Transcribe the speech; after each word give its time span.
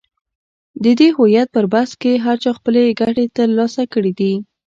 د 0.83 0.85
دې 0.99 1.09
هویت 1.15 1.47
پر 1.55 1.65
بحث 1.73 1.91
کې 2.01 2.11
هر 2.25 2.35
چا 2.43 2.51
خپلې 2.57 2.95
ګټې 3.01 3.25
تر 3.37 3.47
لاسه 3.57 3.81
کړې 3.93 4.11
دي. 4.19 4.33